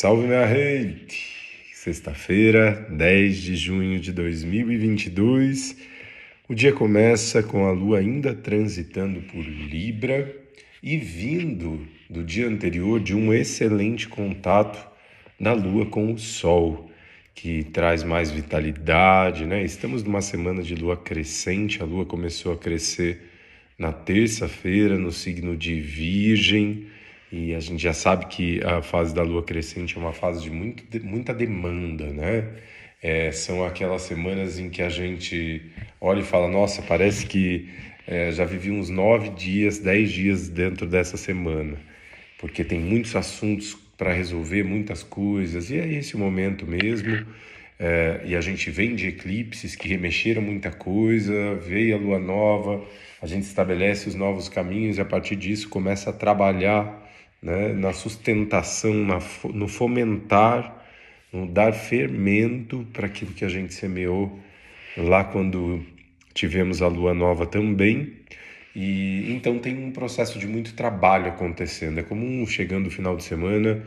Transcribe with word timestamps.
Salve 0.00 0.28
minha 0.28 0.46
rede! 0.46 1.24
Sexta-feira, 1.72 2.86
10 2.88 3.36
de 3.36 3.56
junho 3.56 3.98
de 3.98 4.12
2022. 4.12 5.76
O 6.48 6.54
dia 6.54 6.72
começa 6.72 7.42
com 7.42 7.66
a 7.66 7.72
lua 7.72 7.98
ainda 7.98 8.32
transitando 8.32 9.20
por 9.22 9.44
Libra 9.44 10.32
e 10.80 10.96
vindo 10.98 11.84
do 12.08 12.22
dia 12.22 12.46
anterior 12.46 13.00
de 13.00 13.12
um 13.12 13.34
excelente 13.34 14.06
contato 14.06 14.88
da 15.40 15.52
lua 15.52 15.84
com 15.86 16.12
o 16.12 16.16
sol, 16.16 16.88
que 17.34 17.64
traz 17.64 18.04
mais 18.04 18.30
vitalidade, 18.30 19.46
né? 19.46 19.64
Estamos 19.64 20.04
numa 20.04 20.22
semana 20.22 20.62
de 20.62 20.76
lua 20.76 20.96
crescente, 20.96 21.82
a 21.82 21.84
lua 21.84 22.06
começou 22.06 22.52
a 22.52 22.56
crescer 22.56 23.20
na 23.76 23.92
terça-feira 23.92 24.96
no 24.96 25.10
signo 25.10 25.56
de 25.56 25.80
Virgem 25.80 26.86
e 27.30 27.54
a 27.54 27.60
gente 27.60 27.82
já 27.82 27.92
sabe 27.92 28.26
que 28.26 28.62
a 28.64 28.80
fase 28.82 29.14
da 29.14 29.22
lua 29.22 29.42
crescente 29.42 29.96
é 29.96 30.00
uma 30.00 30.12
fase 30.12 30.42
de 30.42 30.50
muito, 30.50 30.84
muita 31.04 31.34
demanda, 31.34 32.06
né? 32.06 32.48
É, 33.02 33.30
são 33.30 33.64
aquelas 33.64 34.02
semanas 34.02 34.58
em 34.58 34.70
que 34.70 34.82
a 34.82 34.88
gente 34.88 35.62
olha 36.00 36.20
e 36.20 36.24
fala: 36.24 36.48
nossa, 36.48 36.82
parece 36.82 37.26
que 37.26 37.68
é, 38.06 38.32
já 38.32 38.44
vivi 38.44 38.70
uns 38.70 38.88
nove 38.88 39.28
dias, 39.30 39.78
dez 39.78 40.10
dias 40.10 40.48
dentro 40.48 40.86
dessa 40.86 41.16
semana, 41.16 41.78
porque 42.38 42.64
tem 42.64 42.80
muitos 42.80 43.14
assuntos 43.14 43.74
para 43.96 44.12
resolver, 44.12 44.62
muitas 44.64 45.02
coisas, 45.02 45.70
e 45.70 45.78
é 45.78 45.86
esse 45.86 46.14
o 46.14 46.18
momento 46.18 46.66
mesmo. 46.66 47.26
É, 47.80 48.22
e 48.24 48.34
a 48.34 48.40
gente 48.40 48.70
vem 48.70 48.96
de 48.96 49.06
eclipses 49.06 49.76
que 49.76 49.86
remexeram 49.86 50.42
muita 50.42 50.70
coisa, 50.70 51.54
veio 51.56 51.94
a 51.94 51.98
lua 51.98 52.18
nova, 52.18 52.84
a 53.22 53.26
gente 53.26 53.44
estabelece 53.44 54.08
os 54.08 54.16
novos 54.16 54.48
caminhos 54.48 54.98
e 54.98 55.00
a 55.00 55.04
partir 55.04 55.36
disso 55.36 55.68
começa 55.68 56.10
a 56.10 56.12
trabalhar 56.12 56.97
né, 57.42 57.72
na 57.72 57.92
sustentação, 57.92 58.94
na, 58.94 59.18
no 59.52 59.68
fomentar, 59.68 60.84
no 61.32 61.46
dar 61.46 61.72
fermento 61.72 62.86
para 62.92 63.06
aquilo 63.06 63.32
que 63.32 63.44
a 63.44 63.48
gente 63.48 63.74
semeou 63.74 64.38
lá 64.96 65.24
quando 65.24 65.84
tivemos 66.34 66.82
a 66.82 66.88
lua 66.88 67.14
nova 67.14 67.46
também. 67.46 68.12
E 68.74 69.32
então 69.32 69.58
tem 69.58 69.76
um 69.76 69.90
processo 69.90 70.38
de 70.38 70.46
muito 70.46 70.74
trabalho 70.74 71.28
acontecendo. 71.28 71.98
É 71.98 72.02
comum 72.02 72.46
chegando 72.46 72.86
o 72.86 72.90
final 72.90 73.16
de 73.16 73.24
semana, 73.24 73.82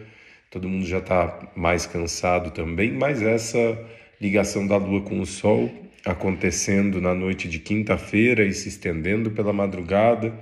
todo 0.49 0.67
mundo 0.67 0.85
já 0.85 0.99
está 0.99 1.51
mais 1.55 1.85
cansado 1.85 2.51
também, 2.51 2.91
mas 2.91 3.21
essa 3.21 3.79
ligação 4.19 4.67
da 4.67 4.77
lua 4.77 5.01
com 5.01 5.19
o 5.19 5.25
sol 5.25 5.71
acontecendo 6.05 6.99
na 6.99 7.13
noite 7.13 7.47
de 7.47 7.59
quinta-feira 7.59 8.43
e 8.43 8.53
se 8.53 8.69
estendendo 8.69 9.31
pela 9.31 9.53
madrugada 9.53 10.33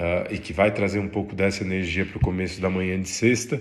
uh, 0.00 0.32
e 0.32 0.38
que 0.38 0.52
vai 0.52 0.72
trazer 0.72 0.98
um 0.98 1.08
pouco 1.08 1.34
dessa 1.34 1.62
energia 1.62 2.06
para 2.06 2.16
o 2.16 2.20
começo 2.20 2.60
da 2.60 2.70
manhã 2.70 2.98
de 2.98 3.08
sexta, 3.08 3.60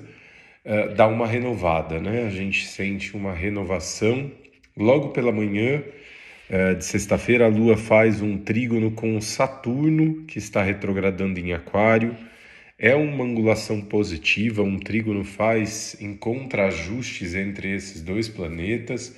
uh, 0.66 0.96
dá 0.96 1.06
uma 1.08 1.28
renovada, 1.28 2.00
né? 2.00 2.26
A 2.26 2.30
gente 2.30 2.66
sente 2.66 3.16
uma 3.16 3.34
renovação. 3.34 4.32
Logo 4.78 5.10
pela 5.10 5.32
manhã 5.32 5.84
uh, 6.50 6.76
de 6.76 6.86
sexta-feira, 6.86 7.46
a 7.46 7.50
Lua 7.50 7.76
faz 7.76 8.22
um 8.22 8.38
trígono 8.38 8.92
com 8.92 9.20
Saturno, 9.20 10.24
que 10.26 10.38
está 10.40 10.64
retrogradando 10.64 11.40
em 11.40 11.52
Aquário. 11.52 12.16
É 12.78 12.96
uma 12.96 13.26
angulação 13.26 13.82
positiva, 13.82 14.64
um 14.64 14.80
trígono 14.80 15.26
faz 15.26 15.98
encontra 16.00 16.68
ajustes 16.68 17.36
entre 17.36 17.76
esses 17.76 18.02
dois 18.02 18.30
planetas 18.30 19.14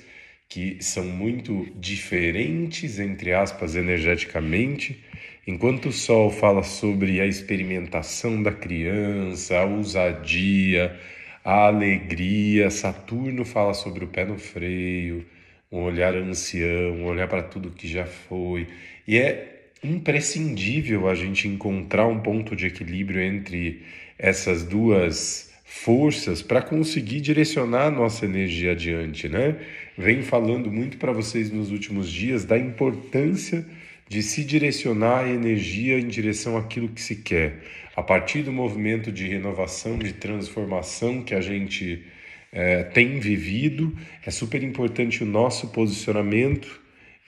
que 0.48 0.76
são 0.82 1.06
muito 1.06 1.66
diferentes, 1.76 2.98
entre 2.98 3.32
aspas, 3.32 3.74
energeticamente. 3.74 5.02
Enquanto 5.44 5.88
o 5.88 5.92
Sol 5.92 6.30
fala 6.30 6.62
sobre 6.62 7.20
a 7.20 7.26
experimentação 7.26 8.40
da 8.40 8.52
criança, 8.52 9.58
a 9.58 9.64
ousadia, 9.64 10.96
a 11.44 11.66
alegria, 11.66 12.70
Saturno 12.70 13.44
fala 13.44 13.74
sobre 13.74 14.04
o 14.04 14.08
pé 14.08 14.24
no 14.24 14.38
freio, 14.38 15.26
um 15.70 15.80
olhar 15.80 16.14
ancião, 16.14 16.92
um 16.92 17.06
olhar 17.06 17.26
para 17.26 17.42
tudo 17.42 17.72
que 17.72 17.88
já 17.88 18.06
foi. 18.06 18.68
E 19.06 19.18
é 19.18 19.70
imprescindível 19.82 21.08
a 21.08 21.14
gente 21.16 21.48
encontrar 21.48 22.06
um 22.06 22.20
ponto 22.20 22.54
de 22.54 22.66
equilíbrio 22.66 23.20
entre 23.20 23.82
essas 24.16 24.62
duas 24.62 25.52
forças 25.64 26.40
para 26.40 26.62
conseguir 26.62 27.20
direcionar 27.20 27.86
a 27.86 27.90
nossa 27.90 28.26
energia 28.26 28.72
adiante, 28.72 29.28
né? 29.28 29.56
Venho 29.98 30.22
falando 30.22 30.70
muito 30.70 30.98
para 30.98 31.10
vocês 31.10 31.50
nos 31.50 31.72
últimos 31.72 32.08
dias 32.08 32.44
da 32.44 32.56
importância 32.56 33.66
de 34.12 34.22
se 34.22 34.44
direcionar 34.44 35.24
a 35.24 35.28
energia 35.30 35.98
em 35.98 36.06
direção 36.06 36.58
àquilo 36.58 36.86
que 36.86 37.00
se 37.00 37.16
quer. 37.16 37.62
A 37.96 38.02
partir 38.02 38.42
do 38.42 38.52
movimento 38.52 39.10
de 39.10 39.26
renovação, 39.26 39.96
de 39.96 40.12
transformação 40.12 41.22
que 41.22 41.34
a 41.34 41.40
gente 41.40 42.04
é, 42.52 42.82
tem 42.82 43.18
vivido, 43.18 43.96
é 44.26 44.30
super 44.30 44.62
importante 44.62 45.22
o 45.22 45.26
nosso 45.26 45.68
posicionamento 45.68 46.78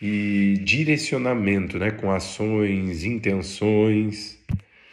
e 0.00 0.61
direcionamento, 0.62 1.78
né, 1.78 1.91
com 1.91 2.11
ações, 2.11 3.03
intenções. 3.03 4.39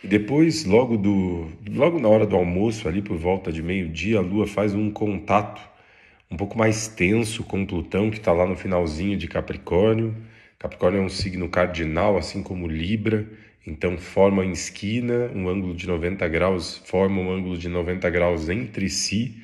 E 0.01 0.07
depois, 0.07 0.63
logo, 0.63 0.95
do, 0.95 1.49
logo 1.69 1.99
na 1.99 2.07
hora 2.07 2.25
do 2.25 2.37
almoço, 2.37 2.87
ali 2.87 3.01
por 3.01 3.17
volta 3.17 3.51
de 3.51 3.61
meio-dia, 3.61 4.19
a 4.19 4.21
Lua 4.21 4.47
faz 4.47 4.73
um 4.73 4.89
contato 4.89 5.61
um 6.31 6.37
pouco 6.37 6.57
mais 6.57 6.87
tenso 6.87 7.43
com 7.43 7.65
Plutão, 7.65 8.09
que 8.09 8.17
está 8.17 8.31
lá 8.31 8.47
no 8.47 8.55
finalzinho 8.55 9.17
de 9.17 9.27
Capricórnio. 9.27 10.15
Capricórnio 10.61 11.01
é 11.01 11.03
um 11.03 11.09
signo 11.09 11.49
cardinal, 11.49 12.19
assim 12.19 12.43
como 12.43 12.67
Libra, 12.67 13.27
então 13.65 13.97
forma 13.97 14.45
em 14.45 14.51
esquina 14.51 15.31
um 15.33 15.49
ângulo 15.49 15.73
de 15.73 15.87
90 15.87 16.27
graus, 16.27 16.79
forma 16.85 17.19
um 17.19 17.31
ângulo 17.31 17.57
de 17.57 17.67
90 17.67 18.07
graus 18.11 18.47
entre 18.47 18.87
si. 18.87 19.41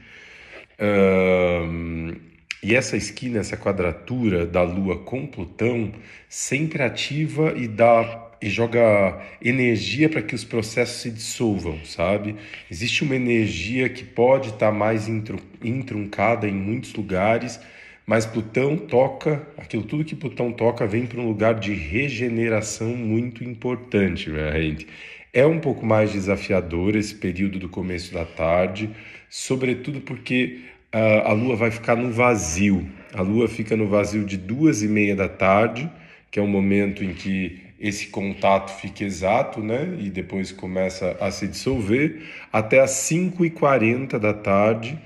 Um, 0.79 2.13
e 2.61 2.75
essa 2.75 2.95
esquina, 2.95 3.39
essa 3.39 3.57
quadratura 3.57 4.45
da 4.45 4.61
Lua 4.61 5.00
com 5.00 5.25
Plutão, 5.25 5.91
sempre 6.29 6.83
ativa 6.83 7.51
e 7.57 7.67
dá 7.67 8.25
e 8.39 8.47
joga 8.47 9.19
energia 9.41 10.07
para 10.07 10.22
que 10.22 10.35
os 10.35 10.44
processos 10.44 11.01
se 11.01 11.09
dissolvam, 11.09 11.83
sabe? 11.83 12.35
Existe 12.69 13.03
uma 13.03 13.16
energia 13.16 13.89
que 13.89 14.03
pode 14.03 14.50
estar 14.50 14.67
tá 14.67 14.72
mais 14.72 15.07
intruncada 15.07 16.47
em 16.47 16.53
muitos 16.53 16.94
lugares, 16.94 17.59
mas 18.07 18.25
Plutão 18.25 18.78
toca, 18.78 19.45
aquilo 19.57 19.84
tudo 19.84 20.06
que 20.06 20.16
Plutão 20.16 20.53
toca 20.53 20.88
vem 20.88 21.06
para 21.06 21.19
um 21.19 21.28
lugar 21.28 21.56
de 21.56 21.73
regeneração 21.73 22.95
muito 22.95 23.44
importante, 23.44 24.29
minha 24.29 24.50
gente. 24.53 24.88
É 25.34 25.45
um 25.45 25.59
pouco 25.59 25.85
mais 25.85 26.13
desafiador 26.13 26.95
esse 26.95 27.13
período 27.13 27.59
do 27.59 27.68
começo 27.68 28.13
da 28.13 28.23
tarde, 28.23 28.90
sobretudo 29.29 30.00
porque 30.00 30.62
uh, 30.95 31.28
a 31.28 31.34
Lua 31.34 31.57
vai 31.57 31.69
ficar 31.69 31.97
no 31.97 32.09
vazio. 32.09 32.90
A 33.13 33.22
Lua 33.22 33.50
fica 33.50 33.75
no 33.75 33.90
vazio 33.90 34.24
de 34.24 34.38
duas 34.38 34.81
e 34.81 34.88
meia 34.88 35.13
da 35.13 35.28
tarde, 35.28 35.91
que 36.31 36.39
é 36.39 36.41
o 36.41 36.47
momento 36.47 37.03
em 37.03 37.13
que 37.13 37.62
esse 37.78 38.07
contato 38.07 38.72
fica 38.79 39.03
exato, 39.03 39.62
né? 39.62 39.97
E 40.00 40.09
depois 40.09 40.53
começa 40.53 41.18
a 41.19 41.29
se 41.29 41.45
dissolver, 41.45 42.22
até 42.53 42.79
as 42.79 42.91
5 42.91 43.45
e 43.45 43.50
40 43.50 44.18
da 44.18 44.34
tarde, 44.34 44.97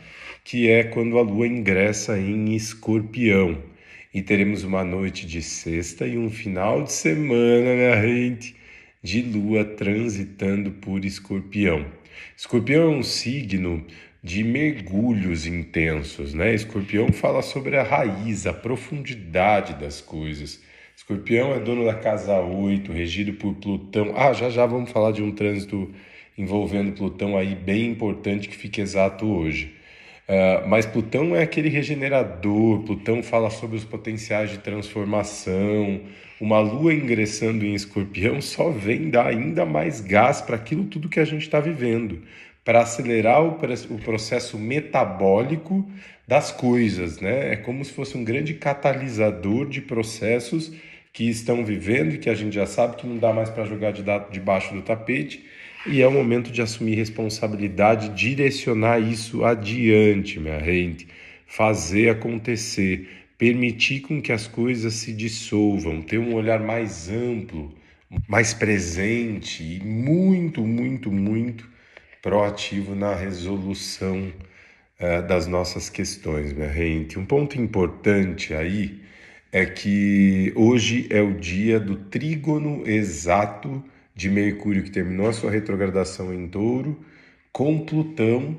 que 0.44 0.70
é 0.70 0.84
quando 0.84 1.18
a 1.18 1.22
lua 1.22 1.48
ingressa 1.48 2.18
em 2.18 2.56
escorpião. 2.56 3.58
E 4.14 4.22
teremos 4.22 4.64
uma 4.64 4.84
noite 4.84 5.26
de 5.26 5.42
sexta 5.42 6.06
e 6.06 6.18
um 6.18 6.30
final 6.30 6.84
de 6.84 6.92
semana, 6.92 7.74
minha 7.74 8.02
gente, 8.02 8.56
de 9.02 9.22
lua 9.22 9.64
transitando 9.64 10.72
por 10.72 11.06
escorpião. 11.06 11.86
Escorpião 12.36 12.92
é 12.92 12.96
um 12.96 13.04
signo 13.04 13.86
de 14.24 14.44
mergulhos 14.44 15.48
intensos, 15.48 16.34
né? 16.34 16.54
Escorpião 16.54 17.12
fala 17.12 17.42
sobre 17.42 17.78
a 17.78 17.84
raiz, 17.84 18.46
a 18.46 18.54
profundidade 18.54 19.74
das 19.76 20.02
coisas. 20.02 20.62
Escorpião 20.96 21.54
é 21.54 21.60
dono 21.60 21.86
da 21.86 21.96
casa 21.96 22.40
8, 22.40 22.92
regido 22.92 23.34
por 23.34 23.56
Plutão. 23.56 24.14
Ah, 24.16 24.34
já 24.34 24.50
já 24.50 24.66
vamos 24.66 24.92
falar 24.92 25.12
de 25.12 25.24
um 25.24 25.32
trânsito 25.32 25.92
envolvendo 26.38 26.92
Plutão 26.92 27.38
aí 27.38 27.56
bem 27.56 27.88
importante 27.88 28.48
que 28.48 28.56
fica 28.56 28.82
exato 28.82 29.26
hoje. 29.26 29.74
Uh, 30.28 30.68
mas 30.68 30.86
Plutão 30.86 31.36
é 31.36 31.44
aquele 31.44 31.68
regenerador, 31.68 32.84
Plutão 32.84 33.22
fala 33.22 33.50
sobre 33.50 33.76
os 33.76 33.84
potenciais 33.84 34.50
de 34.50 34.60
transformação. 34.60 36.02
Uma 36.40 36.60
lua 36.60 36.94
ingressando 36.94 37.66
em 37.66 37.74
escorpião 37.74 38.42
só 38.42 38.70
vem 38.70 39.10
dar 39.10 39.28
ainda 39.28 39.66
mais 39.66 40.00
gás 40.02 40.42
para 40.42 40.56
aquilo 40.56 40.86
tudo 40.86 41.10
que 41.10 41.20
a 41.20 41.26
gente 41.26 41.42
está 41.42 41.60
vivendo, 41.60 42.22
para 42.64 42.82
acelerar 42.82 43.44
o, 43.44 43.58
o 43.90 44.00
processo 44.00 44.58
metabólico 44.58 45.88
das 46.28 46.52
coisas. 46.52 47.20
Né? 47.20 47.54
É 47.54 47.56
como 47.58 47.84
se 47.84 47.92
fosse 47.92 48.18
um 48.18 48.24
grande 48.24 48.54
catalisador 48.54 49.68
de 49.68 49.82
processos 49.82 50.72
que 51.12 51.30
estão 51.30 51.66
vivendo 51.66 52.14
e 52.14 52.18
que 52.18 52.30
a 52.30 52.36
gente 52.36 52.56
já 52.56 52.66
sabe 52.66 52.96
que 52.96 53.06
não 53.06 53.18
dá 53.18 53.34
mais 53.34 53.50
para 53.50 53.66
jogar 53.66 53.92
de 53.92 54.04
debaixo 54.32 54.74
do 54.74 54.82
tapete 54.82 55.46
e 55.86 56.02
é 56.02 56.08
o 56.08 56.12
momento 56.12 56.52
de 56.52 56.62
assumir 56.62 56.96
responsabilidade, 56.96 58.10
direcionar 58.10 59.00
isso 59.00 59.44
adiante, 59.44 60.40
minha 60.40 60.60
gente, 60.60 61.08
fazer 61.48 62.10
acontecer, 62.10 63.10
permitir 63.38 64.02
com 64.02 64.22
que 64.22 64.32
as 64.32 64.48
coisas 64.48 64.94
se 64.94 65.12
dissolvam, 65.12 66.02
ter 66.02 66.20
um 66.20 66.34
olhar 66.36 66.60
mais 66.60 67.10
amplo, 67.10 67.74
mais 68.28 68.54
presente 68.54 69.64
e 69.64 69.80
muito, 69.84 70.66
muito, 70.66 71.12
muito 71.12 71.68
proativo 72.22 72.94
na 72.94 73.16
resolução 73.16 74.32
uh, 75.00 75.28
das 75.28 75.48
nossas 75.48 75.90
questões, 75.90 76.54
minha 76.54 76.72
gente. 76.72 77.18
Um 77.18 77.26
ponto 77.26 77.60
importante 77.60 78.54
aí 78.54 79.02
é 79.52 79.66
que 79.66 80.54
hoje 80.56 81.08
é 81.10 81.22
o 81.22 81.34
dia 81.34 81.80
do 81.80 81.96
trígono 81.96 82.88
exato 82.88 83.84
de 84.16 84.30
Mercúrio, 84.30 84.84
que 84.84 84.92
terminou 84.92 85.28
a 85.28 85.34
sua 85.34 85.52
retrogradação 85.52 86.34
em 86.34 86.48
touro, 86.48 87.00
com 87.52 87.86
Plutão 87.86 88.58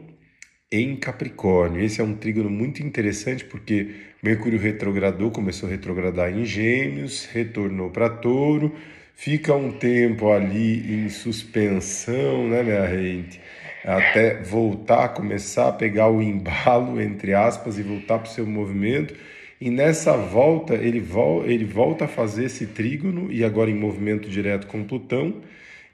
em 0.71 0.97
Capricórnio. 0.97 1.83
Esse 1.85 2.01
é 2.01 2.05
um 2.05 2.15
trígono 2.15 2.49
muito 2.49 2.83
interessante 2.83 3.45
porque 3.45 3.95
Mercúrio 4.23 4.59
retrogradou, 4.59 5.31
começou 5.31 5.69
a 5.69 5.73
retrogradar 5.73 6.33
em 6.33 6.45
Gêmeos, 6.45 7.27
retornou 7.27 7.91
para 7.91 8.09
Touro, 8.09 8.75
fica 9.15 9.55
um 9.55 9.71
tempo 9.73 10.33
ali 10.33 10.95
em 10.95 11.09
suspensão, 11.11 12.49
né, 12.49 12.63
minha 12.63 12.87
gente? 12.89 13.41
Até 13.85 14.41
voltar, 14.43 15.09
começar 15.11 15.69
a 15.69 15.73
pegar 15.73 16.09
o 16.09 16.23
embalo, 16.23 17.01
entre 17.01 17.35
aspas, 17.35 17.79
e 17.79 17.83
voltar 17.83 18.19
para 18.21 18.31
o 18.31 18.33
seu 18.33 18.47
movimento. 18.47 19.15
E 19.65 19.71
nessa 19.71 20.17
volta, 20.17 20.75
ele, 20.75 20.99
vol 20.99 21.47
ele 21.47 21.65
volta 21.65 22.07
a 22.07 22.09
fazer 22.09 22.47
esse 22.47 22.67
trígono, 22.67 23.31
e 23.31 23.45
agora 23.45 23.71
em 23.71 23.77
movimento 23.77 24.29
direto 24.29 24.67
com 24.67 24.83
Plutão, 24.83 25.37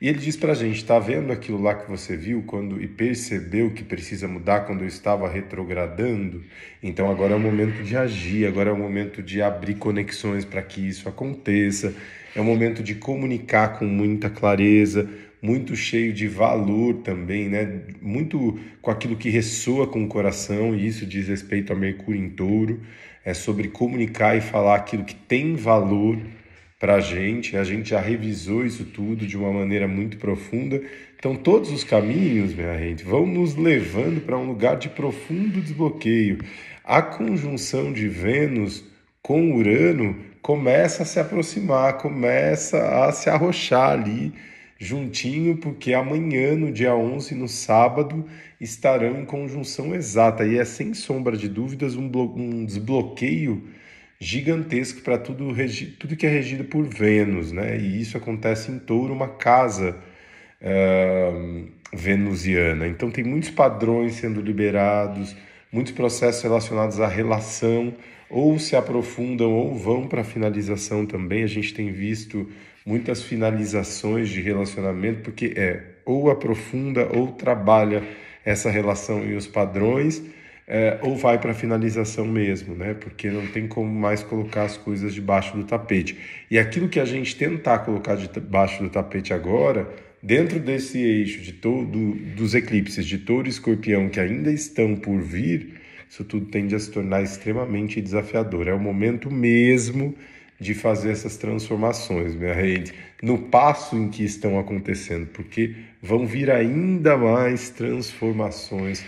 e 0.01 0.09
ele 0.09 0.19
diz 0.19 0.39
para 0.39 0.53
a 0.53 0.55
gente: 0.55 0.77
está 0.77 0.99
vendo 0.99 1.31
aquilo 1.31 1.61
lá 1.61 1.75
que 1.75 1.87
você 1.87 2.17
viu 2.17 2.43
quando 2.47 2.83
e 2.83 2.89
percebeu 2.89 3.71
que 3.71 3.85
precisa 3.85 4.27
mudar 4.27 4.61
quando 4.61 4.81
eu 4.81 4.89
estava 4.89 5.29
retrogradando? 5.29 6.43
Então 6.83 7.11
agora 7.11 7.35
é 7.35 7.37
o 7.37 7.41
momento 7.41 7.83
de 7.83 7.95
agir, 7.95 8.47
agora 8.47 8.71
é 8.71 8.73
o 8.73 8.79
momento 8.79 9.23
de 9.23 9.43
abrir 9.43 9.75
conexões 9.75 10.47
para 10.47 10.63
que 10.63 10.89
isso 10.89 11.07
aconteça, 11.07 11.93
é 12.35 12.41
o 12.41 12.45
momento 12.45 12.83
de 12.83 12.95
comunicar 12.95 13.79
com 13.79 13.85
muita 13.85 14.31
clareza, 14.31 15.07
muito 15.41 15.77
cheio 15.77 16.13
de 16.13 16.27
valor 16.27 16.95
também, 17.03 17.49
né? 17.49 17.81
Muito 18.01 18.59
com 18.83 18.91
aquilo 18.91 19.17
que 19.17 19.31
ressoa 19.31 19.87
com 19.87 20.05
o 20.05 20.09
coração, 20.09 20.75
e 20.75 20.87
isso 20.87 21.07
diz 21.07 21.29
respeito 21.29 21.73
a 21.73 21.77
Mercúrio 21.77 22.21
em 22.21 22.31
Touro, 22.31 22.81
é 23.25 23.35
sobre 23.35 23.69
comunicar 23.69 24.37
e 24.37 24.41
falar 24.41 24.77
aquilo 24.77 25.05
que 25.05 25.15
tem 25.15 25.55
valor 25.55 26.19
para 26.79 26.95
a 26.95 27.01
gente, 27.01 27.57
a 27.57 27.65
gente 27.65 27.91
já 27.91 28.01
revisou 28.01 28.65
isso 28.65 28.85
tudo 28.85 29.27
de 29.27 29.37
uma 29.37 29.53
maneira 29.53 29.89
muito 29.89 30.17
profunda. 30.17 30.81
Então, 31.19 31.35
todos 31.35 31.73
os 31.73 31.83
caminhos, 31.83 32.55
minha 32.55 32.79
gente, 32.79 33.03
vão 33.03 33.27
nos 33.27 33.57
levando 33.57 34.21
para 34.21 34.39
um 34.39 34.47
lugar 34.47 34.77
de 34.77 34.89
profundo 34.89 35.61
desbloqueio. 35.61 36.39
A 36.85 37.03
conjunção 37.03 37.93
de 37.93 38.07
Vênus 38.07 38.85
com 39.21 39.57
Urano 39.57 40.17
começa 40.41 41.03
a 41.03 41.07
se 41.07 41.19
aproximar, 41.19 41.99
começa 41.99 43.05
a 43.05 43.11
se 43.11 43.29
arrochar 43.29 43.91
ali 43.91 44.33
juntinho, 44.79 45.57
porque 45.57 45.93
amanhã, 45.93 46.55
no 46.55 46.71
dia 46.71 46.95
11, 46.95 47.35
no 47.35 47.49
sábado, 47.49 48.25
estarão 48.61 49.21
em 49.21 49.25
conjunção 49.25 49.95
exata. 49.95 50.47
E 50.47 50.57
é 50.57 50.65
sem 50.65 50.95
sombra 50.95 51.37
de 51.37 51.49
dúvidas 51.49 51.97
um, 51.97 52.09
um 52.37 52.65
desbloqueio 52.65 53.65
gigantesco 54.21 55.01
para 55.03 55.19
tudo, 55.19 55.55
tudo 55.99 56.17
que 56.17 56.27
é 56.27 56.31
regido 56.31 56.65
por 56.65 56.85
Vênus, 56.85 57.53
né? 57.53 57.77
E 57.79 58.01
isso 58.01 58.17
acontece 58.17 58.71
em 58.71 58.79
Touro, 58.79 59.13
uma 59.13 59.29
casa 59.29 59.97
uh, 60.63 61.69
venusiana. 61.93 62.87
Então 62.87 63.11
tem 63.11 63.25
muitos 63.25 63.51
padrões 63.51 64.15
sendo 64.15 64.41
liberados, 64.41 65.37
muitos 65.73 65.93
processos 65.93 66.43
relacionados 66.43 67.01
à 67.01 67.07
relação, 67.07 67.95
ou 68.31 68.59
se 68.59 68.77
aprofundam 68.77 69.53
ou 69.53 69.75
vão 69.75 70.07
para 70.07 70.21
a 70.21 70.25
finalização 70.25 71.07
também. 71.07 71.43
A 71.43 71.49
gente 71.49 71.73
tem 71.73 71.91
visto 71.91 72.49
muitas 72.89 73.23
finalizações 73.23 74.31
de 74.31 74.41
relacionamento, 74.41 75.21
porque 75.21 75.53
é 75.55 75.83
ou 76.07 76.31
aprofunda 76.31 77.07
ou 77.15 77.33
trabalha 77.33 78.03
essa 78.43 78.71
relação 78.71 79.23
e 79.27 79.35
os 79.35 79.47
padrões 79.47 80.23
é, 80.67 80.99
ou 81.03 81.15
vai 81.15 81.39
para 81.39 81.51
a 81.51 81.55
finalização 81.55 82.25
mesmo, 82.25 82.75
né? 82.75 82.95
Porque 82.95 83.31
não 83.31 83.47
tem 83.47 83.69
como 83.69 83.93
mais 83.93 84.23
colocar 84.23 84.63
as 84.63 84.79
coisas 84.79 85.13
debaixo 85.13 85.55
do 85.55 85.65
tapete. 85.65 86.17
E 86.51 86.59
aquilo 86.59 86.89
que 86.89 86.99
a 86.99 87.05
gente 87.05 87.37
tentar 87.37 87.81
colocar 87.81 88.17
debaixo 88.17 88.83
do 88.83 88.89
tapete 88.89 89.35
agora, 89.35 89.87
dentro 90.23 90.59
desse 90.59 90.99
eixo 90.99 91.43
de 91.43 91.53
todo, 91.53 92.15
dos 92.35 92.55
eclipses 92.55 93.05
de 93.05 93.19
touro 93.19 93.47
e 93.49 93.51
escorpião 93.51 94.09
que 94.09 94.19
ainda 94.19 94.51
estão 94.51 94.97
por 94.97 95.21
vir, 95.21 95.75
isso 96.09 96.25
tudo 96.25 96.47
tende 96.47 96.75
a 96.75 96.79
se 96.79 96.91
tornar 96.91 97.23
extremamente 97.23 98.01
desafiador. 98.01 98.67
É 98.67 98.73
o 98.73 98.81
momento 98.81 99.31
mesmo 99.31 100.15
de 100.61 100.75
fazer 100.75 101.13
essas 101.13 101.37
transformações, 101.37 102.35
minha 102.35 102.55
rede, 102.55 102.93
no 103.23 103.39
passo 103.39 103.97
em 103.97 104.09
que 104.09 104.25
estão 104.25 104.59
acontecendo, 104.59 105.27
porque 105.27 105.75
vão 106.03 106.27
vir 106.27 106.51
ainda 106.51 107.17
mais 107.17 107.71
transformações 107.71 109.05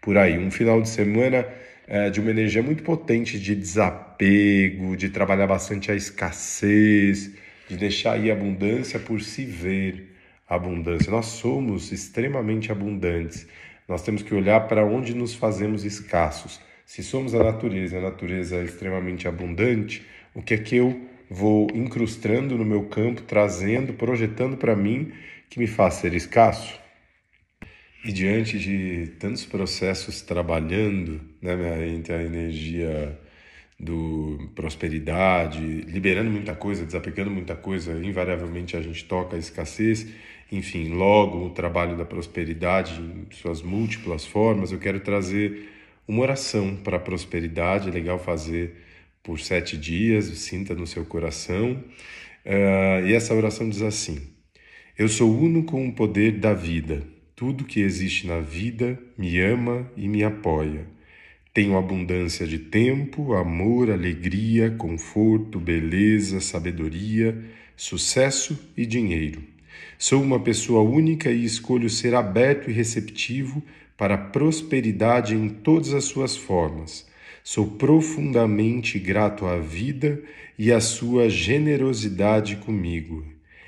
por 0.00 0.16
aí. 0.16 0.38
Um 0.38 0.50
final 0.50 0.80
de 0.80 0.88
semana 0.88 1.46
é, 1.86 2.08
de 2.10 2.20
uma 2.20 2.30
energia 2.30 2.62
muito 2.62 2.82
potente 2.82 3.38
de 3.38 3.54
desapego, 3.54 4.96
de 4.96 5.10
trabalhar 5.10 5.46
bastante 5.46 5.90
a 5.90 5.94
escassez, 5.94 7.30
de 7.68 7.76
deixar 7.76 8.14
aí 8.14 8.30
a 8.30 8.34
abundância 8.34 8.98
por 8.98 9.20
se 9.20 9.44
ver 9.44 10.14
abundância. 10.48 11.10
Nós 11.10 11.26
somos 11.26 11.92
extremamente 11.92 12.70
abundantes. 12.70 13.46
Nós 13.88 14.02
temos 14.02 14.22
que 14.22 14.34
olhar 14.34 14.60
para 14.68 14.84
onde 14.84 15.14
nos 15.14 15.34
fazemos 15.34 15.84
escassos. 15.84 16.60
Se 16.86 17.02
somos 17.02 17.34
a 17.34 17.42
natureza, 17.42 17.98
a 17.98 18.00
natureza 18.00 18.56
é 18.56 18.64
extremamente 18.64 19.26
abundante, 19.26 20.02
o 20.34 20.42
que 20.42 20.54
é 20.54 20.58
que 20.58 20.76
eu 20.76 21.00
vou 21.30 21.68
incrustando 21.74 22.58
no 22.58 22.64
meu 22.64 22.84
campo, 22.84 23.22
trazendo, 23.22 23.94
projetando 23.94 24.56
para 24.56 24.74
mim 24.74 25.12
que 25.48 25.58
me 25.58 25.66
faz 25.66 25.94
ser 25.94 26.12
escasso? 26.14 26.78
E 28.04 28.12
diante 28.12 28.58
de 28.58 29.12
tantos 29.18 29.46
processos 29.46 30.20
trabalhando, 30.20 31.20
né, 31.40 31.88
entre 31.88 32.12
a 32.12 32.22
energia 32.22 33.18
do 33.78 34.50
prosperidade, 34.54 35.60
liberando 35.60 36.30
muita 36.30 36.54
coisa, 36.54 36.84
desapegando 36.84 37.30
muita 37.30 37.56
coisa, 37.56 37.92
invariavelmente 38.04 38.76
a 38.76 38.82
gente 38.82 39.04
toca 39.04 39.36
a 39.36 39.38
escassez, 39.38 40.06
enfim, 40.52 40.90
logo 40.90 41.46
o 41.46 41.50
trabalho 41.50 41.96
da 41.96 42.04
prosperidade 42.04 43.00
em 43.00 43.26
suas 43.34 43.62
múltiplas 43.62 44.24
formas, 44.24 44.70
eu 44.70 44.78
quero 44.78 45.00
trazer 45.00 45.70
uma 46.06 46.22
oração 46.22 46.76
para 46.76 46.98
a 46.98 47.00
prosperidade, 47.00 47.88
é 47.88 47.92
legal 47.92 48.18
fazer 48.18 48.76
por 49.24 49.40
sete 49.40 49.76
dias, 49.76 50.26
sinta 50.26 50.74
no 50.74 50.86
seu 50.86 51.04
coração, 51.04 51.82
uh, 52.44 53.06
e 53.06 53.14
essa 53.14 53.34
oração 53.34 53.68
diz 53.68 53.82
assim, 53.82 54.20
eu 54.96 55.08
sou 55.08 55.36
uno 55.36 55.64
com 55.64 55.88
o 55.88 55.92
poder 55.92 56.38
da 56.38 56.54
vida, 56.54 57.02
tudo 57.34 57.64
que 57.64 57.80
existe 57.80 58.28
na 58.28 58.38
vida 58.38 58.96
me 59.18 59.40
ama 59.40 59.90
e 59.96 60.06
me 60.06 60.22
apoia. 60.22 60.86
Tenho 61.52 61.76
abundância 61.76 62.46
de 62.46 62.58
tempo, 62.58 63.32
amor, 63.34 63.90
alegria, 63.90 64.70
conforto, 64.72 65.58
beleza, 65.58 66.40
sabedoria, 66.40 67.36
sucesso 67.76 68.72
e 68.76 68.84
dinheiro. 68.84 69.42
Sou 69.98 70.22
uma 70.22 70.40
pessoa 70.40 70.82
única 70.82 71.30
e 71.30 71.44
escolho 71.44 71.88
ser 71.88 72.14
aberto 72.14 72.70
e 72.70 72.72
receptivo 72.72 73.62
para 73.96 74.14
a 74.14 74.18
prosperidade 74.18 75.34
em 75.34 75.48
todas 75.48 75.94
as 75.94 76.04
suas 76.04 76.36
formas. 76.36 77.06
Sou 77.46 77.66
profundamente 77.72 78.98
grato 78.98 79.44
à 79.44 79.58
vida 79.58 80.22
e 80.58 80.72
à 80.72 80.80
sua 80.80 81.28
generosidade 81.28 82.56
comigo. 82.56 83.22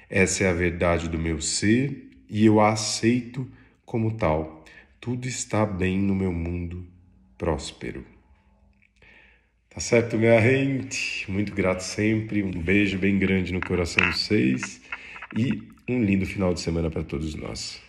Essa 0.09 0.45
é 0.45 0.49
a 0.49 0.55
verdade 0.55 1.11
do 1.11 1.19
meu 1.19 1.43
ser 1.43 2.09
e 2.27 2.47
eu 2.47 2.59
a 2.59 2.71
aceito 2.71 3.47
como 3.85 4.17
tal. 4.17 4.65
Tudo 4.99 5.29
está 5.29 5.67
bem 5.67 5.99
no 5.99 6.15
meu 6.15 6.33
mundo 6.33 6.87
próspero. 7.37 8.03
Tá 9.69 9.79
certo, 9.79 10.17
minha 10.17 10.41
gente? 10.41 11.31
Muito 11.31 11.55
grato 11.55 11.81
sempre. 11.81 12.43
Um 12.43 12.51
beijo 12.51 12.97
bem 12.97 13.19
grande 13.19 13.53
no 13.53 13.61
coração 13.61 14.11
de 14.11 14.17
vocês 14.17 14.81
e 15.37 15.63
um 15.87 16.03
lindo 16.03 16.25
final 16.25 16.55
de 16.55 16.61
semana 16.61 16.91
para 16.91 17.05
todos 17.05 17.35
nós. 17.35 17.86